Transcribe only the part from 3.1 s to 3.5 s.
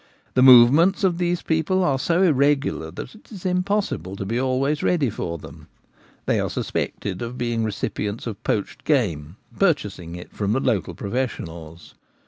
it is